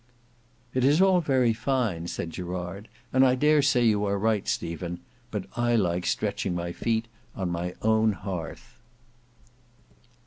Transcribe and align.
"It 0.73 0.83
is 0.83 0.99
all 0.99 1.21
very 1.21 1.53
fine," 1.53 2.07
said 2.07 2.31
Gerard, 2.31 2.87
"and 3.13 3.23
I 3.23 3.35
dare 3.35 3.61
say 3.61 3.85
you 3.85 4.03
are 4.05 4.17
right, 4.17 4.47
Stephen; 4.47 4.99
but 5.29 5.45
I 5.55 5.75
like 5.75 6.07
stretching 6.07 6.55
my 6.55 6.71
feet 6.71 7.05
on 7.35 7.51
my 7.51 7.75
own 7.83 8.13
hearth." 8.13 8.79